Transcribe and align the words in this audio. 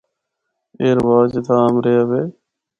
اے 0.79 0.87
رواج 0.97 1.29
اتھا 1.37 1.55
عام 1.61 1.75
رہیا 1.83 2.03
وے۔ 2.09 2.21